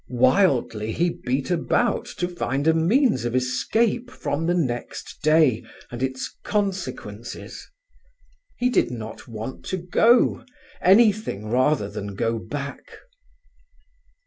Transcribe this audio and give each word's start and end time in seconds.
Wildly 0.09 0.93
he 0.93 1.11
beat 1.11 1.51
about 1.51 2.05
to 2.17 2.27
find 2.27 2.67
a 2.67 2.73
means 2.73 3.23
of 3.23 3.35
escape 3.35 4.09
from 4.09 4.47
the 4.47 4.55
next 4.55 5.21
day 5.21 5.63
and 5.91 6.01
its 6.01 6.35
consequences. 6.41 7.69
He 8.57 8.71
did 8.71 8.89
not 8.89 9.27
want 9.27 9.63
to 9.65 9.77
go. 9.77 10.43
Anything 10.81 11.49
rather 11.49 11.87
than 11.87 12.15
go 12.15 12.39
back. 12.39 12.97